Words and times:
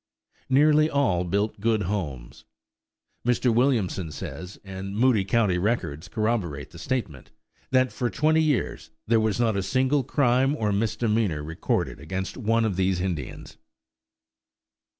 Nearly 0.49 0.89
all 0.89 1.23
built 1.23 1.59
good 1.59 1.83
homes. 1.83 2.43
Mr. 3.23 3.53
Williamson 3.53 4.11
says, 4.11 4.57
and 4.63 4.97
Moody 4.97 5.23
County 5.23 5.59
records 5.59 6.07
corroborate 6.07 6.71
the 6.71 6.79
statement, 6.79 7.29
that 7.69 7.91
for 7.91 8.09
twenty 8.09 8.41
years 8.41 8.89
there 9.05 9.19
was 9.19 9.39
not 9.39 9.55
a 9.55 9.61
single 9.61 10.03
crime 10.03 10.55
or 10.55 10.71
misdemeanor 10.73 11.43
recorded 11.43 11.99
against 11.99 12.35
one 12.35 12.65
of 12.65 12.77
these 12.77 12.99
Indians. 12.99 13.57